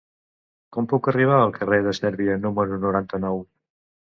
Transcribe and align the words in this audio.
Com 0.77 0.87
puc 0.93 1.09
arribar 1.11 1.35
al 1.41 1.53
carrer 1.57 1.79
de 1.89 1.93
Sèrbia 1.99 2.41
número 2.47 2.81
noranta-nou? 2.87 3.47